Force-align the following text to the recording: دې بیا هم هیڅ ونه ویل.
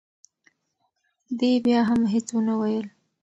دې 1.39 1.51
بیا 1.65 1.79
هم 1.89 2.01
هیڅ 2.13 2.27
ونه 2.33 2.53
ویل. 2.59 2.87